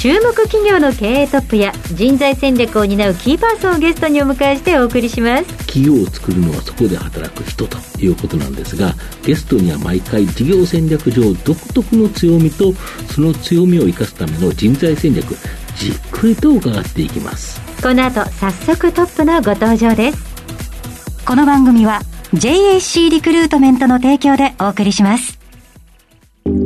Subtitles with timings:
[0.00, 5.44] 注目企業の経営トップや人材戦略を担うキーパーソンをゲストにお迎えしてお送りします。
[5.66, 12.72] 企業を作るのはそこで働く人ということなんですがゲストには毎回事業戦略上独特の強みと
[13.12, 15.36] その強みを生かすための人材戦略
[15.76, 17.60] じっくりと伺っていきます。
[17.82, 21.26] この後早速トップのご登場です。
[21.26, 22.00] この番組は
[22.32, 25.38] JAC リクルートメントの提供でお送りします。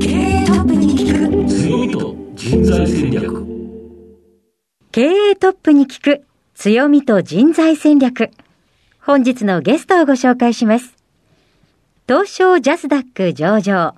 [0.00, 0.23] 経
[2.46, 3.46] 人材戦略
[4.92, 8.32] 経営トップに聞く強みと人材戦略
[9.00, 10.94] 本日のゲストをご紹介します
[12.06, 13.94] 東証ジャスダック上場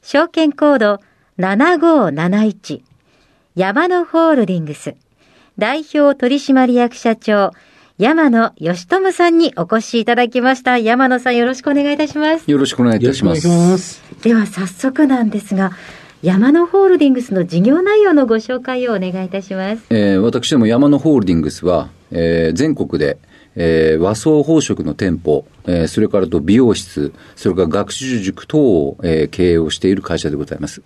[0.00, 1.00] 証券コード
[1.36, 2.80] 7571
[3.56, 4.96] 山野ホールディングス
[5.58, 7.50] 代表取締役社長
[7.98, 10.78] 山野義智さんにお越しいただきました。
[10.78, 12.50] 山野さんよろしくお願いいたします。
[12.50, 13.46] よろしくお願いいたします。
[13.46, 15.70] ますでは早速なんですが、
[16.22, 19.82] 山野ホールディングスの事業内容のご紹介をお願いいたします。
[19.90, 23.18] えー、私ども山野ホールディングスは、えー、全国で、
[23.56, 30.80] えー、和装宝飾の店舗、えー、それからと美容室、それから学習塾等を、えー、経営をしている会社でございます。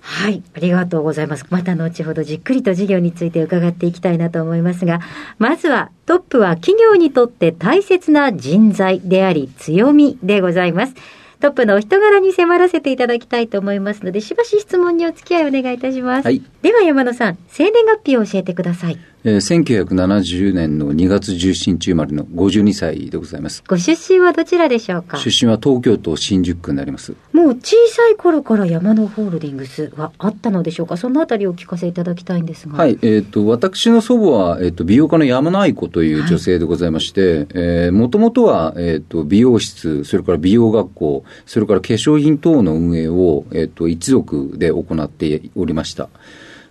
[0.00, 1.44] はい、ありがとうございます。
[1.50, 5.00] また後ほどじっくりと事業について伺っていきたいなと思いますが、
[5.38, 10.94] まずはトップは企業にとって大切な人材であり強みでございます。
[11.40, 16.24] トップのお人柄に迫らせていただきたいと思いますので、しばし質問にお付き合いお願いいたします。
[16.24, 18.98] はいでは山野さん、生年月日を教えてください。
[19.22, 23.62] えー、1970年の2月17日生まれの52歳でございます。
[23.68, 25.18] ご出身はどちらでしょうか？
[25.18, 27.14] 出身は東京都新宿区になります。
[27.32, 30.96] もう小さい頃から山野ホールディングスはあったのでしょうか？
[30.96, 32.76] そのあたりをお聞かせいただきたいんですが。
[32.76, 46.08] はい、えっ、と、私の祖母は、えっ、と、美容家の山野愛子という女性でございまして、えーもともとは、えっ、と、美容室、それから美容学校、それから化粧品等の運営を、えっ、と、一族で行っておりました。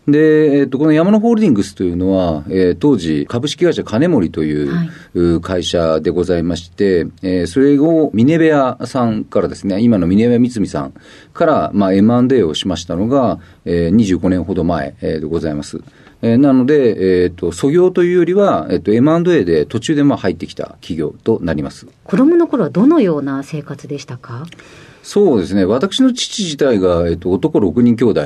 [0.07, 4.69] で、えっと、この山野ホールディングスというのは、えー当時、株式会社金森とい
[5.13, 10.93] う、会社でございまして、えーそれをミネベアさんからですね、今のミネベア三菱さん
[11.33, 15.81] から、まあ、M&A をしましたのが、えー25年ほど前、えーでございます。
[16.21, 21.87] えーなので、えっ、と、創業というよりは、えっ、と、M&A で途中でまあ入ってきた企業となります。
[22.03, 24.45] 子供の頃はどのような生活でしたか？
[25.07, 25.63] そうですね。
[25.63, 28.23] 私の父自体が、えっと、男6人兄弟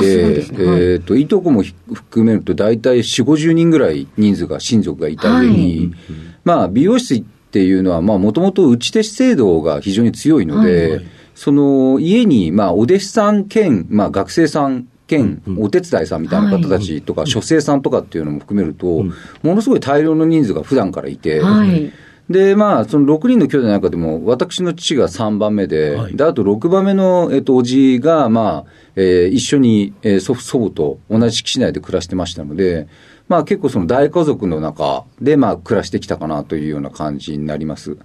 [0.00, 0.64] で、ですね。
[0.64, 0.82] はい。
[0.94, 5.94] えっと、いとこもひ含めると大体4、50人ぐらい人数が、親族がいた上に、
[6.42, 19.02] まあ、美容室っていうのは、まあ、もともと内弟子制度が非常に強いので、その、家に、まあ、お弟子さん兼、まあ、学生さん兼、お手伝いさんみたいな方たちとか、書生さんとかっていうのも含めると、
[19.42, 21.92] ものすごい大量の人数が普段からいて、はい。
[22.28, 26.16] で、まあ、その6人の兄弟の中でも、私の父が3番目で、はい。
[26.16, 32.86] で、あと6番目の、えっと、おじが、まあ、えー一緒に、えー祖父、祖母と同じ敷地内で暮らしてましたので、
[33.26, 37.96] まあ、結構その大家族の中で、まあ、暮らしてきたかなというような感じになります。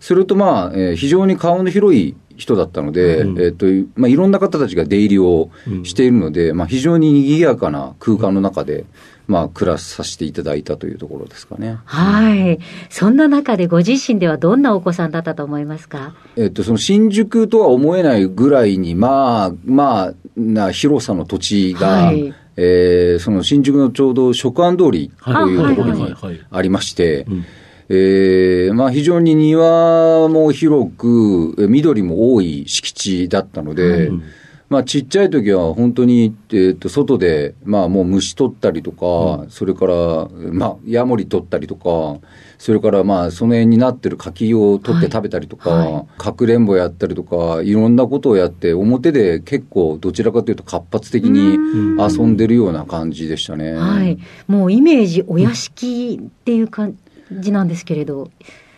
[0.00, 5.50] それと、まあ、えー非常に顔の広い人だったので、えっと、まあ、いろんな方たちが出入りを
[5.84, 8.86] しているので、まあ、非常に賑やかな空間の中で、
[9.28, 11.78] まあ、暮らさせていただいたというところですかね。
[11.84, 12.58] はい。
[12.88, 16.14] そんな中でご自身ではどんなお子さんだったと思いますか？
[16.36, 22.34] えっと、その新宿とは思えないぐらいに、まあ、まあ、な広さの土地が、はい。
[22.56, 27.44] えーその新宿のちょうど食安通りというところにはいはいありましてん、
[27.92, 34.10] えーまあ非常に庭も広く、え緑も多い敷地だったので、
[34.68, 42.24] まあちっちゃい時は本当に、えっと外で、まあもう虫取ったりとか、それから、まあヤモリ取ったりとか、
[42.58, 46.06] それからまあその辺になってる柿を取って食べたりとか、はい。
[46.16, 51.58] かくれんぼやったりとか、いろんなことをやって、表で結構どちらかというと活発的に
[51.98, 53.72] 遊んでるような感じでしたね。
[53.72, 54.16] はい。
[54.46, 58.30] もうイメージお屋敷っていう感じなんですけれど。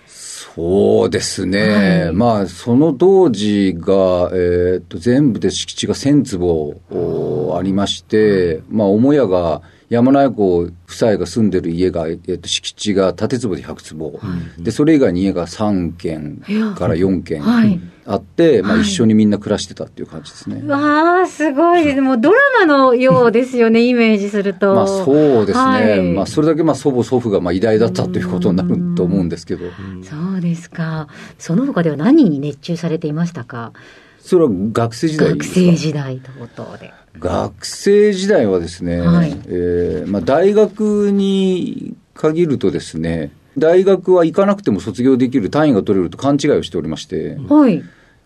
[0.06, 2.12] そうですね、はい。
[2.12, 14.20] まあ、その当時が、えーっと全部で敷地が1000坪おありまして、まあ、母屋が山内湖夫妻が住んでる家が、えーっと敷地が建坪で100坪、
[14.58, 16.42] でそれ以外に家が3軒
[16.76, 17.80] から4軒、はい。
[18.04, 20.62] あって、まあ、一緒にみんな暮らしてたっていう感じですね。
[20.66, 22.00] わあ、すごいです。
[22.00, 24.74] もうドラマのようですよね、 イメージすると。
[24.74, 29.66] まあそうですね、はいまあ、それだけまあ祖母、祖父がまあ偉大だったということになると思うんですけど、
[30.02, 31.06] そうですか。
[31.38, 33.72] その他では何に熱中されていましたか？
[34.20, 35.60] それは学生時代学ですか？
[35.60, 36.92] 生時代と等で。
[37.20, 47.82] 学生時代はですね、はいえーまあ、大学に限るとですね、大学は行かなくても卒業できる単位が取れると勘違いをしておりまして、はい。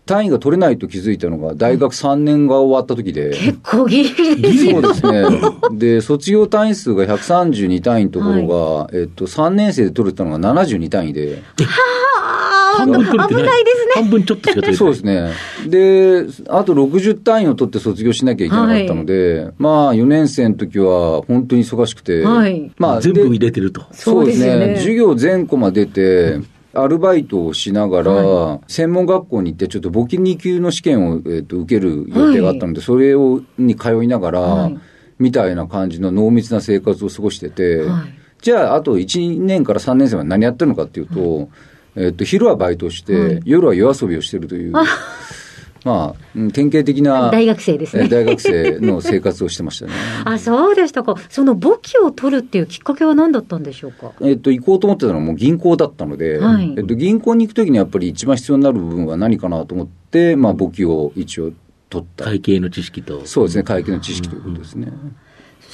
[0.07, 5.23] 単位が取れないと気づいたのが大学3年が終わった時で、結構ギリギリですそうですね。
[5.77, 11.43] で、卒業単位数が132単位のところが、えっと、3年生で取れたのが72単位で、
[12.77, 13.43] 半分取れてない。
[13.43, 14.75] 危ないですね半分ちょっとしか取れてない。
[14.75, 15.33] そうですね。
[15.67, 23.85] で、あと60単位を取って卒業しなきゃいけなかったので、まあ、4年生の時は本当に忙しくて、はいまあ、全部で入れてると。
[23.91, 24.75] そうですねね。
[24.77, 26.39] 授業全コマ出て、
[26.73, 34.77] アルバイトをしながら、専門学校に行って、ちょっと簿記2級の試験を、えっと受ける予定があったので、それをに通いながら、はい
[35.19, 41.49] みたいな感じの濃密な生活を過ごしてて、はいじゃあ、あと1年から3年生は何やってるのかっていうと、
[41.97, 44.83] えっと、昼はバイトして、はい夜は夜遊びをしてるという、ま
[45.85, 48.05] あ、うん典型的な大学生ですね。
[48.05, 49.93] え大学生の生活をしてましたね。
[50.25, 51.15] あ、そうでしたか。
[51.29, 54.11] その簿記を取るっていうきっかけは何だったんでしょうか？
[54.21, 61.51] えっと、行こうと思ってたのはもう銀行だったので、はいえっと、銀行に行くときにやっぱり一番必要になる部分は何かなと思って、まあ、簿記を一応
[61.89, 62.25] 取った。
[62.25, 63.21] 会計の知識と。
[63.25, 64.87] そうですね、会計の知識ということですね。
[64.87, 64.91] そ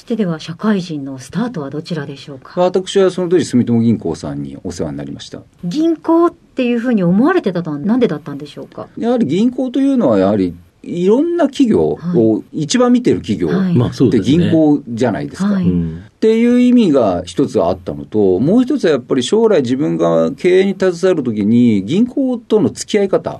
[0.04, 2.60] してでは、社会人のスタートはどちらでしょうか？
[2.60, 5.42] 私はその当時、住友銀行さんにお世話になりました。
[5.64, 8.90] 銀行っていうふうに思われてたのは何でだったんでしょうか？
[8.98, 14.20] やはり銀行というのは、やはりいろんな企業を一番見てる企業はいまあそうって。
[14.20, 15.54] 銀行じゃないですか。
[15.54, 16.04] はいうん。
[16.06, 23.40] っていう意味が一つあったのと、もう一つはやっぱり将来自分が経営に携わるときに、銀行との付き合い方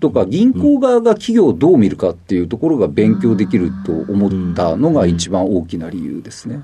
[0.00, 6.60] とか、銀行側が企業をどう見るかっていうところが勉強できると思ったのが一番大きな理由ですね。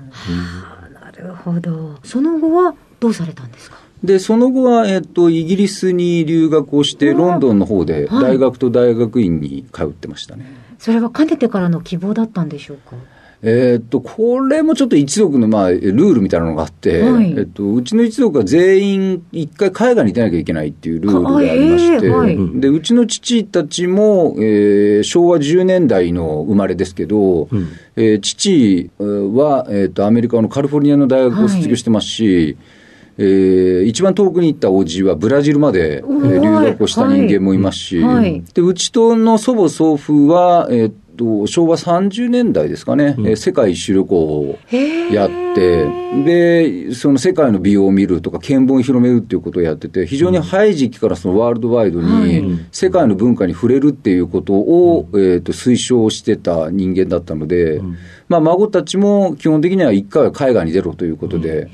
[0.93, 1.97] なるほど。
[2.03, 3.77] その後はどうされたんですか？
[4.03, 10.45] で、その後は、えっと、イギリスに留学をして、ロンドンの方ではい大学と大学院に通ってましたね。
[10.79, 12.95] それはかねてからの希望だったんでしょうか？
[13.43, 17.31] えーっと、これもちょっと一族の、まあ、ルールみたいなのがあって、はい。
[17.31, 22.37] えっと、うちの一族は全員一回海外に出なきゃいけないっていうルールがありまして、えはい。
[22.59, 27.67] で、うちの父たちも、えー昭和10年代の生まれですけど、うん。
[27.95, 32.57] えー父えーは、えーっと、アメリカのカリフォルニアの大学を卒業してますし、
[33.17, 38.15] えー一番遠くに行ったおじはブラジルまで、留学をした人間もいますし、はい。
[38.15, 38.43] はい。
[38.53, 44.57] でうちとの祖母祖父は、えーっと昭和30年代ですかね、えー世界一周旅行を
[45.11, 45.85] やって、
[46.25, 52.41] で、その世界の美容を見るとか、見聞を広めるっていうことをやってて、非常に早い時期からそのワールドワイドはい。
[52.41, 57.81] に世界の文化に触れるっていうことを、えーと推奨してた人間だったので、
[58.27, 61.69] まあ、孫たちも基本的には一回は海外に出ろということで、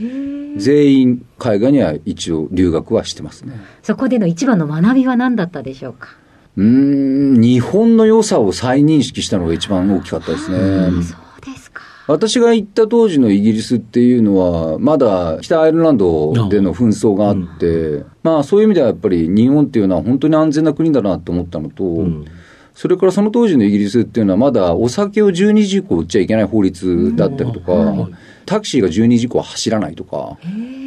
[0.58, 3.60] 全員海外には一応留学はしてますね。
[3.84, 6.10] そこでの一番の学びは何だったでしょうか？
[6.58, 10.58] うーん、日本の良さを再認識したのが一番大きかったですね。
[11.04, 11.84] そうですか。
[12.08, 22.26] 私が行った当時のイギリスっていうのは、まだ北アイルランドでの紛争があって、まあそういう意味ではやっぱり日本っていうのは本当に安全な国だなと思ったのと、うん。
[22.74, 28.08] それからその当時のイギリスっていうのはまだお酒を12時以降売っちゃいけない法律だったりとか、
[28.48, 30.38] タクシーが12時以降は走らないとか、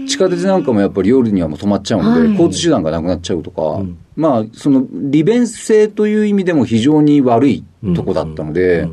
[0.08, 2.30] 地下鉄なんかもやっぱり夜にはもう止まっちゃうので、はい。
[2.30, 3.82] 交通手段がなくなっちゃうとか、
[4.17, 7.64] まあその利便性という意味でも非常に悪い
[7.94, 8.88] とこだったので、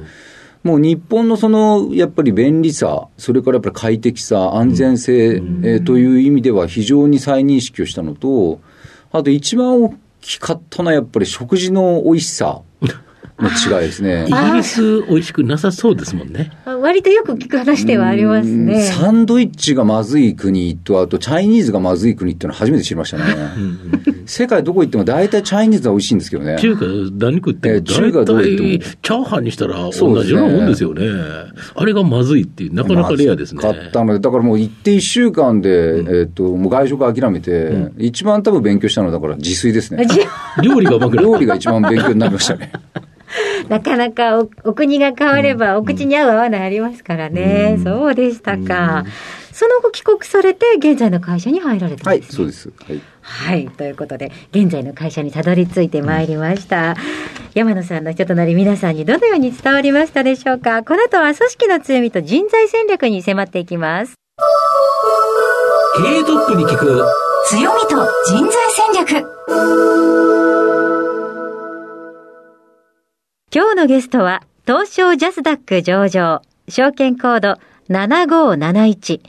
[0.64, 8.60] もう日本のそのやっぱり便利さ、それからやっぱり快適さ、安全性、えーという意味では非常に再認識をしたのと、
[9.12, 12.62] あと一番大きかったのはやっぱり食事の美味しさ
[13.40, 14.32] の違いですねイ。
[14.32, 16.52] ギリス美味しくなさそうですもんね。
[16.66, 18.82] 割とよく聞く話ではありますうんね。
[18.82, 23.24] サンドイッチがまずい国と、あとチャイニーズがまずい国っていうのは初めて知りましたね。
[24.26, 26.58] 世界どこ行っても大体チャイニーズは美味しいんですけどね。
[26.60, 31.08] 中華何食ってもえー中華大どう言っても体チャーハンにしたら同じようなもんですよね。
[31.76, 33.62] あれがまずいっていう、なかなかレアですね。
[33.64, 40.06] まずかったので、だからもう行って1週間で、えっと、もう外食諦めて、一番多分勉強したのはだから自炊ですね。
[40.06, 40.20] じ
[40.62, 41.28] 料理がうまくなる。
[41.28, 42.72] 料理が一番勉強になりましたね。
[43.70, 47.80] なかなかおお国が変わればお口に合う合わないありますからね。
[47.84, 49.04] そうでしたか。
[49.52, 52.36] その後帰国されて現在の会社に入られたはい、んですね。
[52.38, 52.72] そうです。
[52.88, 53.02] はい。
[53.22, 53.68] はい。
[53.70, 56.96] ということで、現在の会社にたどり着いてまいりました。
[57.56, 64.14] 山野さんの人となり皆さんにどのように伝わりましたでしょうかこの後は組織の強みと人材戦略に迫っていきます。
[65.98, 67.04] 経営トップに聞く
[67.48, 70.47] 強みと人材戦略
[73.50, 79.22] 今日のゲストは、東証ジャスダック上場、証券コード7571、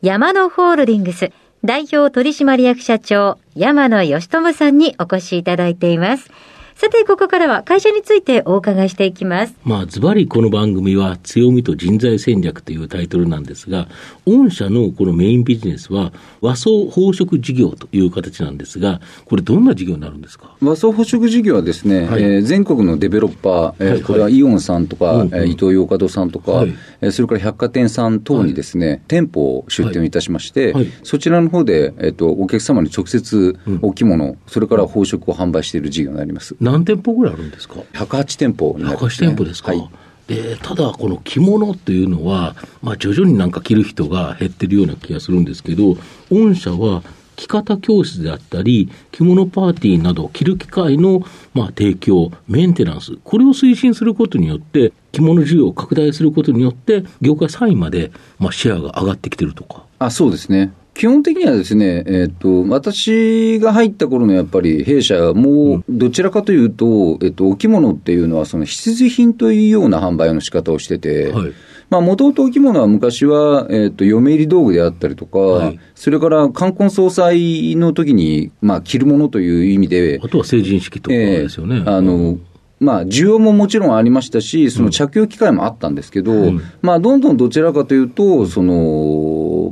[0.00, 1.30] 山野ホールディングス、
[1.62, 6.30] 代表取締役社長、山野義智さんにお越しいただいています。
[6.78, 9.54] さて、ここからは会社についてお伺いしていきます。
[9.64, 13.88] まあ、ズバリこの番組は強みと人材戦略というタイトルなんですが、
[14.26, 20.54] 御社のこのメインビジネスは和装宝飾事業という形なんですが、これどんな事業になるんですか？
[20.60, 36.54] 和装宝飾事業はですね、はい、えー、全国のデベロッパー、えー、はい、これはイオンさんとか、うん伊東洋華堂さんとか、はい、えー、それから百貨店さん等にですね、はい、店舗を出店いたしまして、はい、そちらの方で、えっ、ー、と、お客様に直接お着物、うん、それから宝飾を販売している事業になります。
[36.66, 38.84] 何店舗ぐらいあるんですか ?108 店舗ね。
[38.86, 39.72] 108店舗ですか？
[39.72, 39.88] はい
[40.26, 45.96] でただ、この着物っていうのは、まあ、徐々になんか着る人が減ってるような気がするんですけど、
[46.32, 47.04] 御社は
[47.36, 51.22] 着方教室であったり、着物パーティーなど、着る機会の、
[51.54, 59.84] まあ、提供、メンテナンス、これを推進することによって、着物需要を拡大することによって、業界3位まで、まあ、シェアが上がってきてるとか。
[60.00, 60.72] あそうですね。
[60.96, 71.52] 基本的にはですね、えっ、と、私が入った頃のやっぱり弊社はもう、どちらかというと、えっ、と、お着物っていうのは、その必需品というような販売の仕方をしてて、はい。
[71.90, 81.76] もともとお着物は昔は、えーと、嫁入り道具であったりとか、はい、それから冠婚葬祭の時にまあ、着るものという意味で、あとは成人式とかですよね。
[81.76, 82.38] えー、あの
[82.78, 88.74] まあ、需要ももちろんありましたし、その着用機会もあったんですけど、うん、まあ、どんどんどちらかというと、その、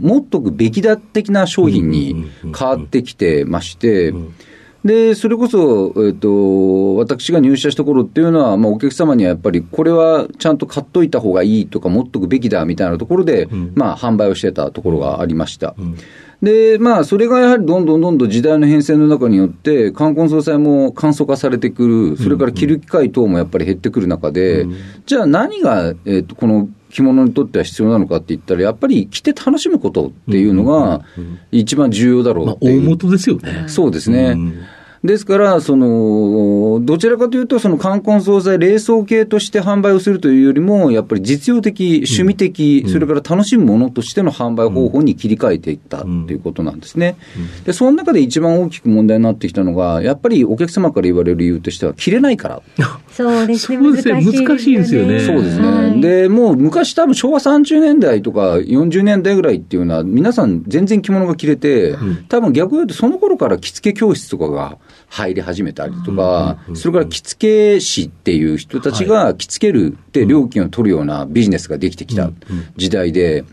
[0.00, 4.12] 持っとくべきだ的な商品に変わってきてまして、
[4.84, 15.74] で、それこそ、えっ、ー、と、私が入社した頃っていうのは、まあ、お客様にはやっぱり、これはちゃんと買っといた方がいいとか、持っとくべきだみたいなところで、うん、まあ、販売をしてたところがありました。
[15.78, 15.96] うん。
[16.42, 31.02] で、まあ、それがやはりどんどんどんどん時代の変遷の中によって、冠婚葬祭も簡素化されてくる、それから着る機会等もやっぱり減ってくる中で、うん、じゃあ何が、えーと、この着物にとっては必要なのかって言ったら、やっぱり着て楽しむことっていうのが、
[31.50, 33.64] 一番重要だろうっていう、まあ、大元ですよね。
[33.66, 34.30] そうですね。
[34.30, 34.64] うん
[35.04, 47.16] ですから、その、どちらかというと、その冠婚葬祭、冷蔵系として販売をするというよりも、やっぱり実用的、趣味的、うん、それから楽しむものとしての販売方法に切り替えていったということなんですね。
[47.66, 52.62] で、その中で一番大きく問題になってきたのが、やっぱりお客様から言われる理由としては、着れないから。
[53.12, 55.20] そうですね、難しい、難しいですよね。
[55.20, 55.68] そうですね。
[55.68, 61.94] はい、で、もう昔多分昭和30年代とか40年代ぐらいっていうのは、皆さん全然着物が着れて、
[62.30, 72.30] 多分逆に言うとその頃から着付け教室とかが入り始めたりとか、それから着付け師っていう人たちが着付けるって料金を取るようなビジネスができてきた
[72.76, 73.44] 時代で、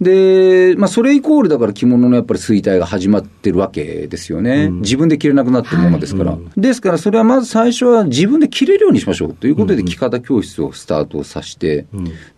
[0.00, 4.68] で、まあ、それイコールだから着物のやっぱり衰退が始まってるわけですよね。
[4.68, 6.36] 自分で着れなくなってるものですから。
[6.56, 11.86] ですから、それはまず最初は自分で着れるようにしましょうということで、着方教室をスタートさせて、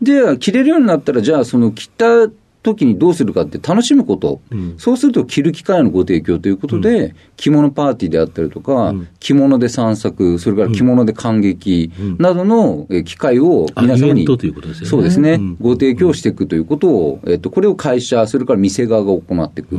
[0.03, 2.29] で、着れるようになったら、じゃあ、その着た
[2.67, 14.27] 時にどうするかって楽しむこと、うん、そうすると着る機会のご提供ということで、うん、着物パーティーであったりとか、うん、着物で散策、それから着物で感激などの機会を皆様に、
[14.85, 19.79] そうですね、ご提供していくということを、えっと、これを会社、それから店側が行っていく。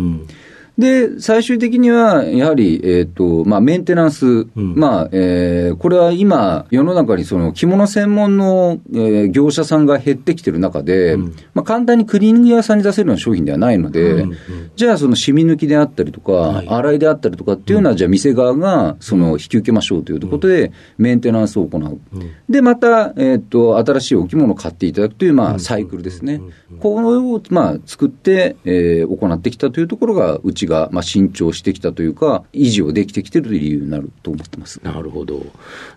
[0.77, 14.37] で、最終的には、やはり、えっ、ー、と、まあ、メンテナンス、うん、まあ、えー、これは今、世の中にその着物専門の、えー、業者さんが減ってきてる中で、うん、まあ、簡単にクリーニング屋さんに出せるような商品ではないので、うんうん、
[14.75, 21.99] じゃあ、その染み抜きであったりとか、はい、洗いであったりとかっていうのは、じゃあ、店側が、その、引き受けましょうということで、メンテナンスを行う。
[22.49, 26.39] で、また、えっ、と、新しいお着物を買っていただくという、まあ、サイクルですね。
[26.79, 34.79] これを、まあ、作って、えー、行ってきたというところが、うちが、まあ、伸長してきたというか、維持をできてきてるという理由になると思ってます。
[34.83, 35.45] なるほど。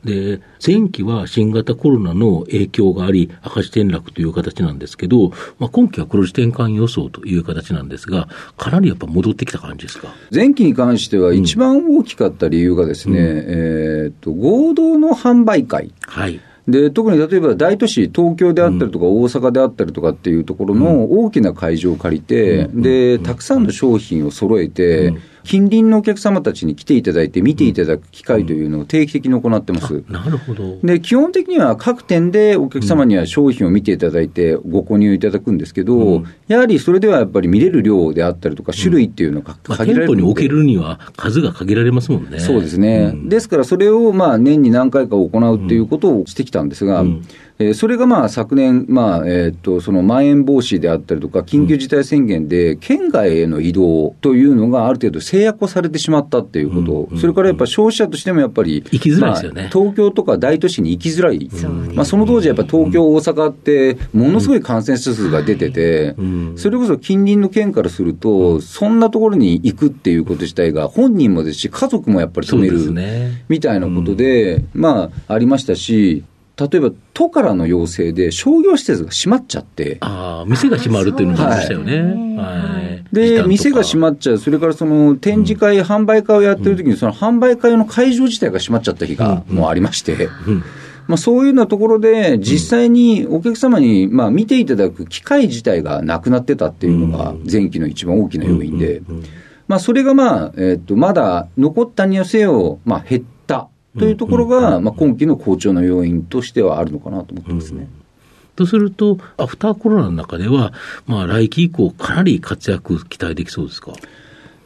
[0.05, 10.15] で、前期は新型コロナの影響があり、赤字転落という形なんですけど、まあ、今期は黒字転換予想という形なんですが、かなりやっぱ戻ってきた感じですか？
[10.33, 15.93] 前期に関しては、一番大きかった理由がですね、うん、えっと、合同の販売会。
[16.03, 30.03] はいで特に例えば大都市、東京であったりとか、大阪であったりとかっていうところの大きな会場を借りて、でたくさんの商品を揃えて、近隣のお客様たちに来ていただいて、見ていただく機会というのを定期的に行ってます。
[30.09, 30.79] なるほど。
[30.83, 42.39] で基本的には各店でお客様には商品を見ていただいて、ご購入いただくんですけど、うん、やはりそれではやっぱり見れる量であったりとか、種類っていうのが限られる、うんまあ、店舗に置けるには数が限られますもんね。
[42.41, 47.05] そうですね、うん、ですからそれをまあ年に何回か行うっていうことをしてきたんですが、
[47.59, 59.63] えー、それがまあ昨年、まあえー、とそのまん延防止であったりとか、緊急事態宣言で県外への移動というのがある程度制約をされてしまったっていうこと、うんそれからやっぱ消費者としてもやっぱり、行きづらいですよね。
[59.63, 61.49] まあ東京とか大都市に行きづらい、
[61.95, 66.53] まあ、その当時、やっぱ東京、大阪って、ものすごい感染者数が出てて、うん。
[66.57, 73.45] それこそ近隣の県からすると、そんなところに行くっていうこと自体が、本人もですし、家族もやっぱり止めそうでするね。
[73.49, 76.25] みたいなことで、まあ、ありましたし、
[76.61, 82.37] 例えば都からの要請で商業施設が閉まっちゃって、ああ、店が閉まるっていうのもありましたよね。
[82.37, 82.81] は
[83.13, 83.15] い。
[83.15, 90.63] で、店が閉まっっちゃう、それからその展示会、販売会をやってる時に、その販売会の会場自体が閉まっちゃった日がもうありまして、うん。
[91.07, 99.03] まあ、そういうようなところで、実際にお客様にまあ見ていただく機会自体がなくなってたっていうのが、前期の一番大きな要因で、
[99.67, 103.40] まあ、それがまあ、えっとまだ残ったにはせよ、まあ、減った
[103.99, 107.89] というところが、まあ、今期の好調の要因としてはあるのかなと思ってますね。
[108.57, 110.73] とすると、アフターコロナの中では、
[111.07, 113.93] まあ、来期以降、かなり活躍期待できそうですか？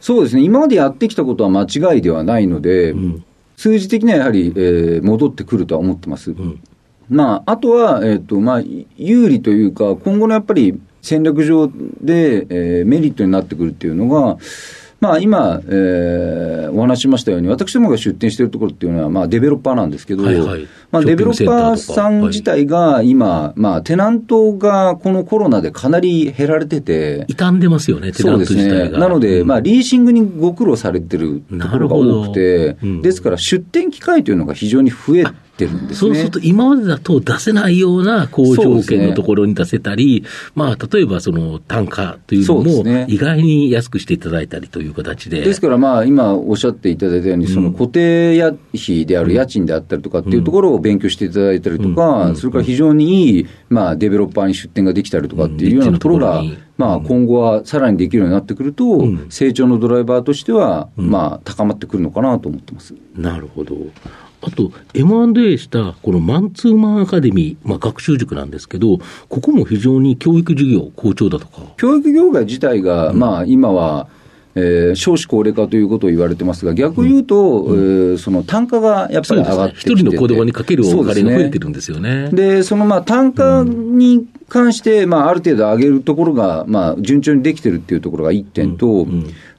[0.01, 3.23] そうですね、今までやってきたことは間違いではないので、ん。
[3.57, 6.31] 数字的にはやはり、えー戻ってくるとは思ってます。
[6.31, 6.59] ん。
[7.09, 8.63] まあ、あとは、えっとまあ、
[8.97, 14.37] 有利というか、今後のやっぱり戦略上で、えーメリットになってくるっていうのが、
[15.05, 20.67] まあ、今、えーお話ししましたように、私どもが出店しているところっていうのは、まあ、デベロッパーなんですけど、はいはい。
[20.91, 28.73] まあ、デベロッパーさん自体が今、まあ、テナントがこのコロナでかなり減られてて、傷んでますよね、テナントそうですね。
[28.73, 28.99] 自体が。
[28.99, 29.47] なので、うん。
[29.47, 33.01] まあ、リーシングにご苦労されてるところが多くて、うん。
[33.01, 35.95] ですから出店機会というのが非常に増えてるんですね。
[35.95, 45.41] そうすると、今までだと出せないような好条件のところに出せたり、まあ、例えばその単価というのも意外に安くしていただいたりという形で。
[45.41, 56.43] ですから、まあ、今おっしゃっていただいたように、その固定家費である家賃であったりとかっていうところを勉強していただいたりとか、それから非常にいい、まあ、デベロッパーに出店ができたりとかっていうようなところが
[56.77, 62.93] まあ、今後はさらにできるようになってくると、成長のドライバーとしては、まあ、高まってくるのかなと思ってます。
[63.15, 63.77] なるほど。
[64.45, 68.99] あと、M&A したこのマンツーマンアカデミー、まあ、学習塾なんですけど、
[69.29, 71.63] ここも非常に教育事業好調だとか。
[71.77, 74.07] 教育業界自体が、まあ、今は、
[74.57, 77.35] えー少子高齢化ということを言われてますが、逆を言うと、
[77.67, 79.75] えーその単価がやっぱり上がって。
[79.79, 79.91] きて。
[79.91, 82.29] 一人の子供にかけるお金が増えてるんですよね。
[82.31, 89.07] で、そのまあ単価に関して、まあ、ある程度上げるところが、まあ、順調にできてるっていうところが1点と、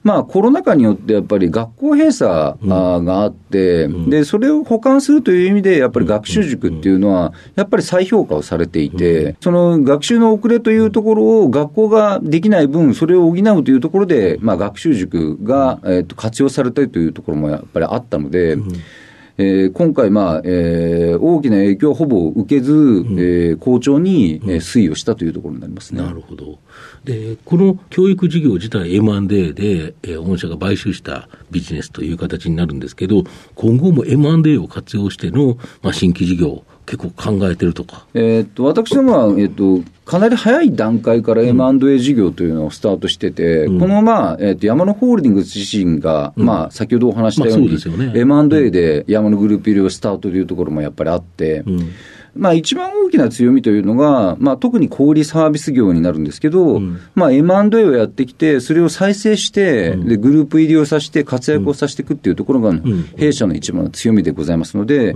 [0.06, 2.56] まあ、コロナ禍によってやっぱり学校閉鎖
[3.04, 18.56] があって、で、それを補完するという意味で、やっぱり学習塾っていうのは、やっぱり再評価をされていて、その学習の遅れというところを学校ができない分、それを補うというところで、まあ、学習塾が、えっと活用されたりというところもやっぱりあったので、
[19.38, 26.02] えー今回、まあえー大きな影響はほぼ受けず、えー好調に、えー推移をしたというところになりますね。
[26.02, 26.58] なるほど。
[27.06, 33.22] で、この教育事業自体 M&A で、えー御社が買収したビジネスという形になるんですけど、
[33.54, 38.06] 今後も M&A を活用しての、まあ、新規事業、結構考えてるとか。
[38.14, 48.12] えーっと私どもは、えーっとかなり早い段階から M&A 事業というのをスタートしてて、この、まあえーっと山野ホールディングス自身が、まあ、先ほどお話したように、まあそうね。
[48.14, 51.90] M&A で山野グループ入りをスタートというところもやっぱりあって、うん
[52.36, 56.80] まあ、一番大きな強みというのが、まあ、特に小売サービス業になるんですけど、
[57.14, 62.74] まあ、M&A をやってきて、それを再生して、で、グループ入りをさせて、活躍をさせていくっていうところが、
[63.16, 65.14] 弊社の一番の強みでございますので、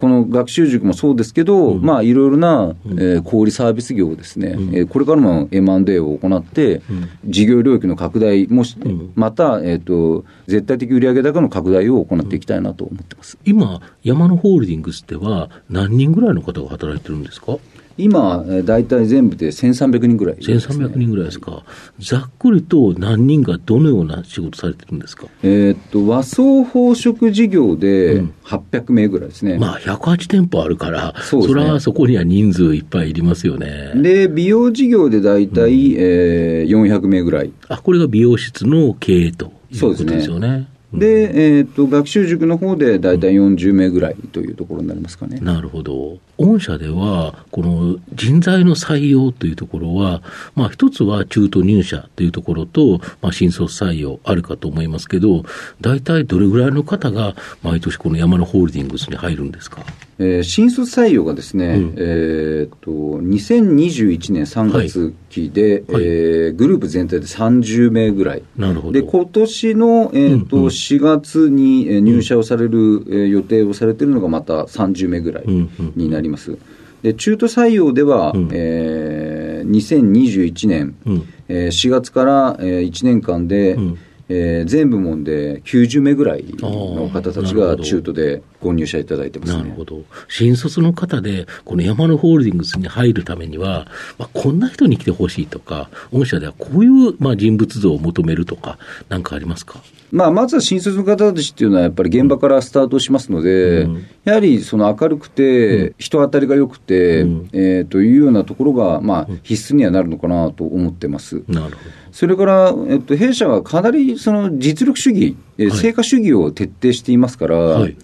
[0.00, 6.80] この学習塾もそうですけど、まあ、いろいろな、えー小売サービス業をですね、えーこれからも M&A を行って、
[7.26, 8.76] 事業領域の拡大もし、
[9.14, 13.36] また、えっ、と、絶対的売上高の拡大を行っていきたいなと思ってます。
[13.44, 17.58] 今、山野ホールディングスでは何人ぐらいの方が働いてるんですか？
[18.02, 21.62] 今、えー大体全部で1300人ぐらいですね、1300人ぐらいですか。
[21.98, 25.26] ざっくりと何人がどのような仕事されてるんですか？
[25.42, 29.58] えーっと、和装宝飾事業で800名ぐらいですね。
[29.58, 33.92] まあ、108店舗あるから、そねれはそこには人数いっぱいいりますよね。
[33.96, 37.50] で、美容事業で大体、えー400名ぐらい。
[37.68, 40.68] あ、これが美容室の経営ということですよね。
[40.92, 45.38] で、えーっと、学習塾の方で大体40名ぐらいというところになりますかね。
[45.40, 46.18] なるほど。
[46.46, 50.22] 御社では、この人材の採用というところは、
[50.54, 55.44] まあ一つは中途入社というところと、まあ新卒採用あるかと思いますけど、
[55.80, 59.82] 大体どれぐらいの方が毎年この山野ホールディングスに入るんですか？
[60.18, 66.04] えー新卒採用がですね、えーっと、2021年3月期で、はい。
[66.04, 68.42] えーグループ全体で30名ぐらい。
[68.56, 68.92] なるほど。
[68.92, 70.68] で、今年の、えーとうんうん。
[70.68, 75.92] 4月にえー入社をされる、えー予定をされているのがまた30名ぐらいうんうん。
[75.96, 76.56] になります。
[77.02, 78.48] で、中途採用では、うん。
[78.52, 81.28] えー2021年、うん。
[81.48, 83.98] えー4月から、え1年間で、うん。
[84.32, 90.04] えー、全部門で90名ぐらいの方たちが中途でご入社いただいてます、ね、なるほど。
[90.28, 93.88] 新卒の方で、この山野ホールディングスに入るためには、
[94.18, 99.82] まあ、こんな人に来てほしいとか、御社ではこういう、まあ、人物像を求めるとか、なんかありますか？
[100.12, 111.42] まあ、まずは新卒の方たちっていうのは、やっぱり現場からスタートしますので、うん、やはりその明るくて、人当たりが良くて、うん、えー、というようなところが、まあ、必須にはなるのかなと思ってます。
[111.48, 111.76] なるほど。
[112.12, 117.96] それから、えっと、弊社はかなりその実力主義、成果主義を徹底していますから、はい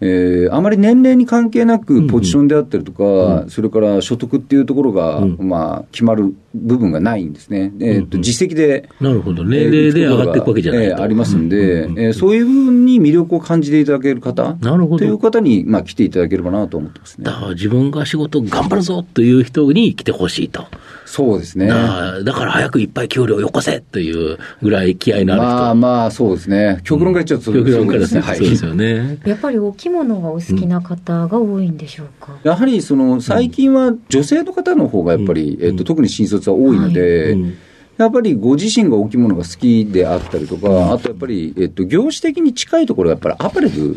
[0.00, 3.38] えー、あまり年齢に関係なく、ポジションであったりとか、うん。
[3.42, 14.98] うん、それから所得っていうところが、うん、まあ、決まる部分がないんですね、えーと、実績で、なるほど、年齢で上がっていくわけじゃない、えー、ありますんで、うんうん、えー、そういう部分に魅力を感じていただける方なるほど。
[14.98, 17.24] という方に、まあ、来ていただければなと思ってますね。
[17.24, 20.66] だから自分が仕事頑張るぞという人に来てほしいと。
[21.06, 21.68] そうですね。
[21.68, 22.22] だ。
[22.22, 25.48] だから早くいっぱい給料よこせというぐらい気合いのある人。
[25.48, 29.18] まあまあ、そうですね、極論から言っちゃうと、極論からそうですよね。
[29.24, 32.36] やっぱりお着物がお好きな方が多いんでしょうか？
[32.42, 37.54] やはりその最近は女性の方の方がやっぱり、えっと、特に新卒は多いので、はい
[37.98, 43.96] やっぱりご自身が大きいものが好きであったりとか、うん、あとやっぱり、えっと、業種的に近いところはやっぱりアパレル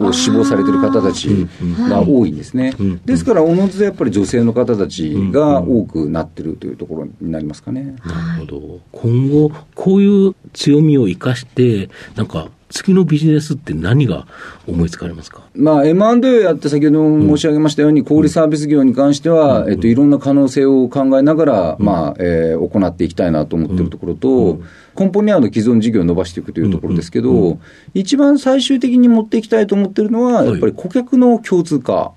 [0.00, 1.46] を志望されてる方たち
[1.88, 2.74] が多いんですね。
[3.04, 7.96] ですから、おのずとやっぱり女性の方たちが多くなってるというところになりますかね。
[8.04, 8.80] なるほど。
[8.92, 14.26] 今後、こういう強みを生かして、なんか、次のビジネスって何が
[14.66, 24.60] 思いつかれますか、まあ、M&A をやって先ほど申し上げましたように、小売サービス業に関しては、えっと、いろんな可能性を考えながら、まあえー、行っていきたいなと思っているところと、
[24.98, 27.58] 根本にある既存事業を伸ばしていくというところですけど、
[27.94, 32.12] 一番最終的に持っていきたいと思ってるのは、やっぱり顧客の共通化、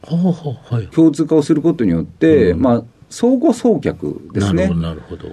[0.93, 4.67] 共通化をすることによって、まあ、相互送客ですね。
[4.69, 5.29] なるほど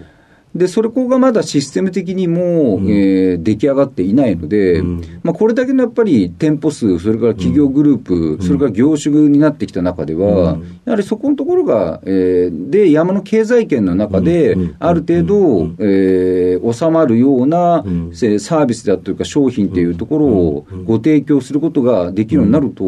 [0.54, 22.84] で、それこがまだシステム的にも、うん、えー、出来上がっていないので、うん、まあ、これだけのやっぱり店舗数、それから企業グループ、うん、それから業種になってきた中では、やはりそこのところが、えー、で、山の経済圏の中で、ある程度、えー、収まるような、サービスだというか商品っていうところをご提供することができるようになると、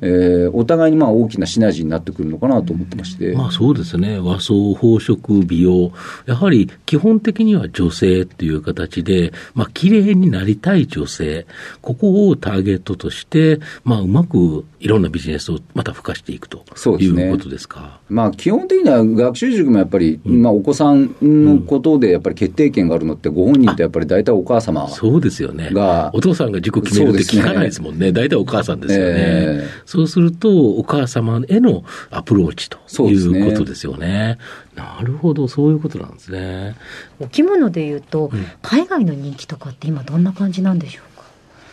[0.00, 3.32] えー、お互いにまあ大きなシナジーになってくるのかなと思ってまして。
[3.34, 4.18] まあそうですね。
[4.18, 5.90] 和装、宝飾、美容。
[6.26, 11.46] やはり基本的には女性っていう形で、まあ、綺麗になりたい女性、
[11.80, 16.58] ここをターゲットとして、まあ、うまくいろんなビジネスをまた付加していくと
[16.98, 18.00] いうことですか？
[18.08, 25.70] まあ、基本的には学習塾もやっぱり、うん、まあ、お子さんのことでやっぱり決定権があるのって、ご本人ってやっぱり大体お母様そうですよね。
[26.12, 28.12] お父さんが塾決めるって聞かないですもんね。
[28.12, 34.38] 大体、お母さんですよね、えー、そうすると、お母様へのアプローチということですよね。
[34.76, 36.76] なるほど、そういうことなんですね。
[37.18, 41.24] お着物でいうと、うん、海外の人気とかって今どんな感じなんでしょうか？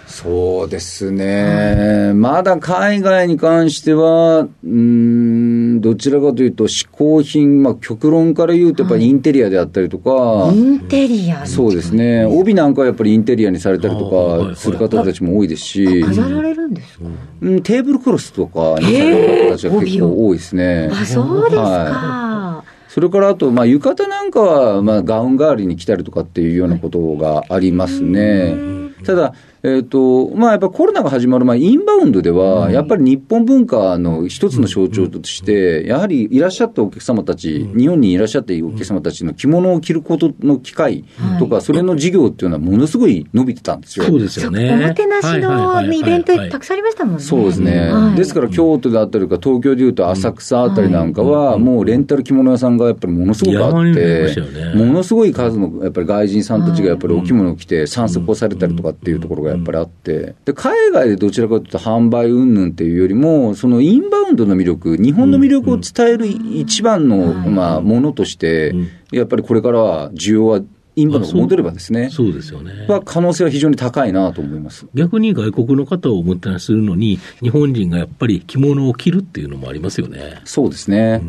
[0.08, 17.06] そうですね、うん、まだ海外に関しては、うん、どちらかというと、嗜好品、まあ、極論から言うと、やっぱりインテリアであったりとか、はい、インテリアそうですね、帯なんかはやっぱりインテリアにされたりとかする方たちも多いですし、飾られるんですか、
[17.42, 20.90] うん、テーブルクロスとかにされる方たちが結構多いですね。
[20.94, 22.53] あそうですか、はい
[22.94, 28.56] それからあと、まあ、浴衣なんかは、まあ、ガウン代わりに着たりとかっていうようなことがありますね。
[29.04, 29.34] ただ、
[29.66, 41.06] えーとまあ、やっぱコロナが始まる前、インバウンドでは、やっぱり日本文化の一つの象徴として、やはりいらっしゃったお客様たち、日本にいらっしゃったお客様たちの着物を着ることの機会
[41.40, 44.06] とか、それの事業っていうのは、ものすごい伸びてたんですよ。
[44.06, 44.70] そうですよね。
[44.70, 47.22] おもてなしのイベント、たくさんありましたもんね。
[47.22, 47.90] そうですね。
[48.18, 54.36] ですから、京都であったりとか、東京でいうと浅草あたりなんかは、もうレンタル着物屋さんがやっぱりものすごくあって、
[54.76, 68.74] ものすごい数のやっぱり外人さんたちがやっぱりお着物を着て、散策をされたりとかっていうところがやっぱりあって、で海外でどちらかというと販売云々っていうよりも、そのインバウンドの魅力、日本の魅力を伝える一番の、まあ、ものとして、
[69.12, 70.62] やっぱりこれからは需要は
[70.96, 72.86] インバウンドが戻ればですね、そうですよね。
[72.88, 80.42] は可能性は非常に高いなと思います逆に外国の方をおもてなしするのに、日本人がやっぱり着物を着るっていうのもありますよね。
[80.46, 81.22] そうですね。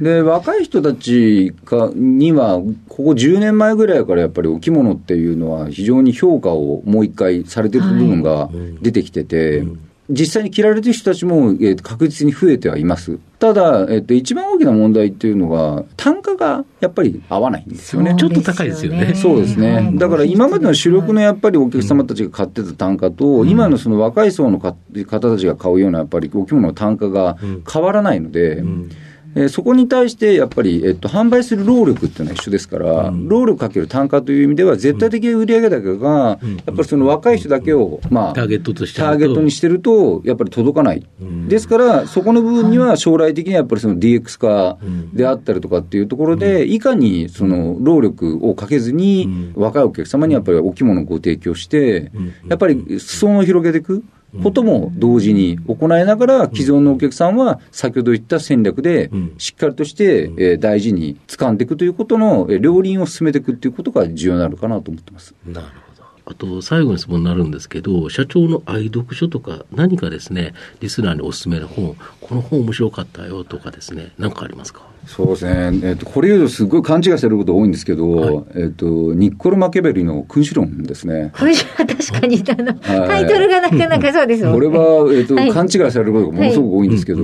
[0.00, 8.50] で若い人たちかには、ここ10年前ぐらいからやっぱりお着物っていうのは、非常に評価をもう一回されてる部分が
[8.82, 13.18] 出てきてて、はいうん実際に着られてる人たちも、えー、確実に増えてはいます。
[13.38, 18.14] ただ、えっと、一番大きな問題っていうのが、単価がやっぱり合わないんですよね。
[18.18, 19.14] ちょっと高いですよね。
[19.14, 19.92] そうですね。
[19.94, 27.36] だから今までの主力のやっぱりお客様たちが買ってた単価と、うん、今のその若い層の方たちが買うようなやっぱりお着物の単価が
[27.70, 28.90] 変わらないので、うんうん
[29.34, 44.78] えー、そこに対してやっぱり、えっと、販売する労力っていうのは一緒ですから、うん、労力かける単価という意味では、絶対的売上高が、うん、やっぱりその若い人だけを、まあ、ターゲットとしてターゲットにしてると、やっぱり届かない、うん、ですから、そこの部分には将来的にはやっぱりその DX 化
[45.12, 52.12] であったりとかっていうところで、いかにその労力をかけずに、若いお客様にやっぱりお着物をご提供して、
[52.48, 54.04] やっぱり裾野を広げていく。
[54.42, 65.34] ことも同時に行いながら、既存のお客さんは先ほど言った戦略で、しっかりとして大事に掴んでいくということの両輪を進めていくということが重要になるかなと思ってます。
[65.46, 65.83] なるほど
[66.26, 74.82] あと、最後の質問になるんですけど、社長の愛読書とか、何かですね、リスナーにお勧めの本、この本面白かったよとかですね、何かありますか？
[75.06, 81.30] そうですね、えーと、これ言うとすごい勘違いされること多いんですけど、はい、えーと、ニッコル・マケベリの君主論ですね。
[81.34, 87.22] 君主は確かにあの、はい、タイトルがなかなかそうですもん、ね、これは、えーと、はい、勘違いされることがものすごく多いんですけど、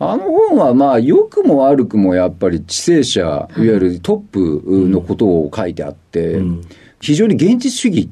[0.00, 6.62] あの本はまあ、良くも悪くもやっぱり知性者、いわゆるトップのことを書いてあって、うん
[7.00, 8.10] 非常に現実主義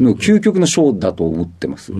[0.00, 1.92] の究極の章だと思ってます。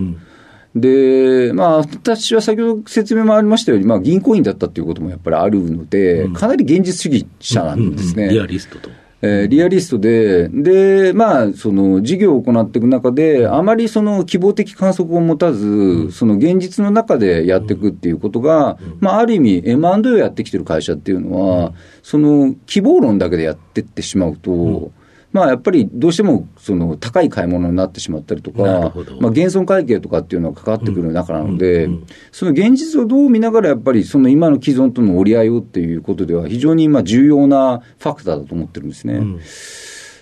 [0.75, 8.29] で、まあ、私は先ほど説明もありましたように、まあ、銀行員だったっていうこともやっぱりあるので、かなり現実主義者なんですね。
[8.29, 8.89] リアリストと。
[9.25, 24.91] えー、リアリストで、で、まあ、その事業を行っていく中で、あまりその希望的観測を持たず、その現実の中でやっていくっていうことが、まあ、ある意味、M&A をやってきてる会社っていうのは、その希望論だけでやっていってしまうと、
[25.33, 31.89] まあ、やっぱりどうしてもその高い買い物になってしまったりとか、まあ、減損会計とかっていうのがかかってくる中なので、
[32.31, 39.15] その現実をどう見ながら、やっぱりその今の既存との折り合いをっていうことでは、非常に今重要なファクターだと思ってるんですね。
[39.15, 39.39] うん、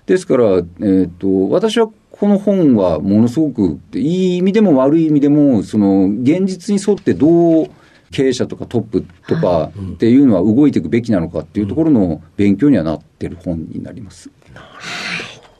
[0.05, 7.67] ですから、えーと、私はこの本はものすごく、いい意味でも悪い意味でも、その現実に沿ってどう
[8.11, 14.29] 経営者とかトップとかっていうのは動いていくべきなのかっていうところの勉強にはなってる本になります。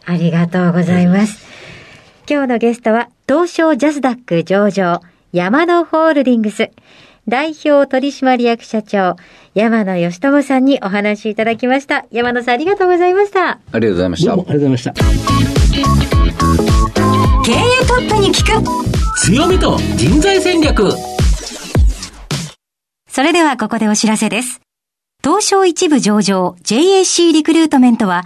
[0.06, 1.46] ありがとうございます。
[2.30, 6.72] 今日のゲストは、東証ジャスダック上場、山野ホールディングス、
[7.28, 9.16] 代表取締役社長、
[9.54, 12.06] 山野義智さんにお話いただきました。
[12.12, 13.60] 山野さんありがとうございました。
[13.72, 14.34] ありがとうございました。
[14.34, 14.94] ありがとうございました。
[17.44, 17.56] 経営
[17.88, 20.92] トップに聞く強みと人材戦略
[23.08, 24.62] それではここでお知らせです。
[25.24, 28.26] 東証一部上場 JAC リクルートメントは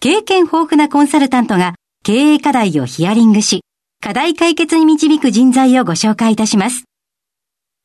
[0.00, 3.62] 経験豊富なコンサルタントが経営課題をヒアリングし、
[4.00, 6.84] 課題解決に導く人材をご紹介いたします。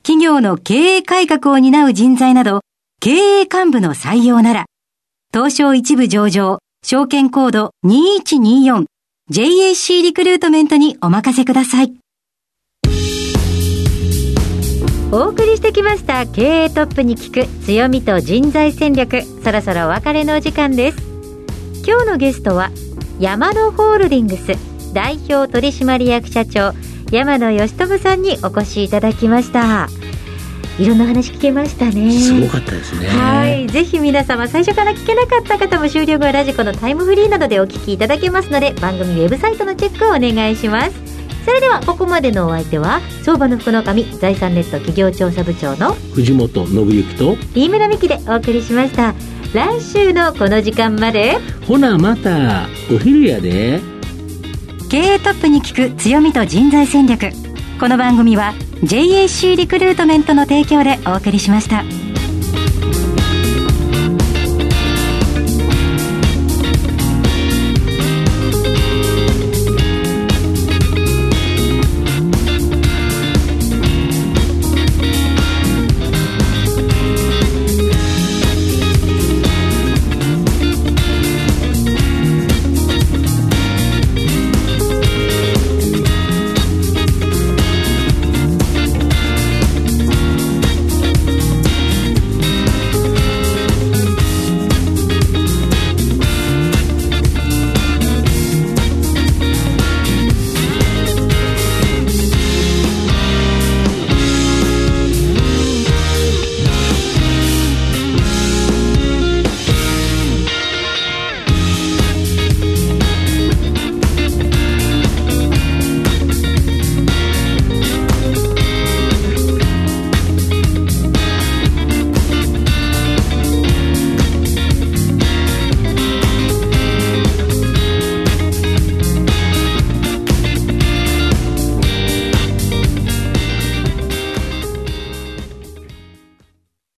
[0.04, 2.60] 企業の経営改革を担う人材など、
[3.00, 4.66] 経営幹部の採用なら、
[5.32, 11.92] 東証一部上場、証券コード 2124JAC リクルートメントにお任せください。
[15.10, 21.13] お送りしてきました経営トップに聞く強みと人材戦略そろそろお別れのお時間です
[21.86, 22.70] 今日のゲストは
[23.20, 24.54] 山野ホールディングス
[24.94, 26.72] 代表取締役社長
[27.10, 29.88] 山野義智さんにお越しいただきました。
[30.78, 32.10] いろんな話聞けましたね。
[32.10, 33.06] すごかったですね。
[33.06, 33.66] はい。
[33.68, 41.14] ぜひ皆様最初から聞けなかった方も終了後はラジコのタイムフリーなどでお聞きいただけますので番組ウェブサイトのチェックをお願いします。
[41.44, 49.14] それではここまでのお相手は相場の福の神財産ネット企業調査部長の藤本信之と飯村美希でお送りしました
[49.54, 51.36] 来週のこの時間まで。
[51.68, 53.80] ほなまたお昼やで。
[54.90, 57.30] 経営トップに聞く強みと人材戦略。
[57.78, 61.84] この番組は JAC リクルートメントの提供でお送りしました。